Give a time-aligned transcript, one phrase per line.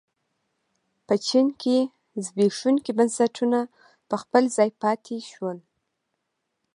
[1.07, 1.77] په چین کې
[2.25, 3.59] زبېښونکي بنسټونه
[4.09, 5.57] په خپل ځای پاتې شول.